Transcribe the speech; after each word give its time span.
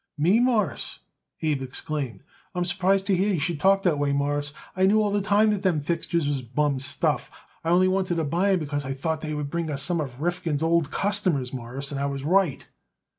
"Me, 0.17 0.39
Mawruss!" 0.39 0.97
Abe 1.43 1.61
exclaimed. 1.61 2.23
"I'm 2.55 2.65
surprised 2.65 3.05
to 3.05 3.15
hear 3.15 3.31
you 3.35 3.39
should 3.39 3.59
talk 3.59 3.83
that 3.83 3.99
way, 3.99 4.11
Mawruss. 4.11 4.51
I 4.75 4.87
knew 4.87 4.99
all 4.99 5.11
the 5.11 5.21
time 5.21 5.51
that 5.51 5.61
them 5.61 5.79
fixtures 5.79 6.27
was 6.27 6.41
bum 6.41 6.79
stuff. 6.79 7.29
I 7.63 7.69
only 7.69 7.87
wanted 7.87 8.15
to 8.15 8.23
buy 8.23 8.49
'em 8.51 8.57
because 8.57 8.83
I 8.83 8.95
thought 8.95 9.21
that 9.21 9.27
they 9.27 9.35
would 9.35 9.51
bring 9.51 9.69
us 9.69 9.83
some 9.83 10.01
of 10.01 10.19
Rifkin's 10.19 10.63
old 10.63 10.89
customers, 10.89 11.53
Mawruss, 11.53 11.91
and 11.91 12.01
I 12.01 12.07
was 12.07 12.23
right." 12.23 12.67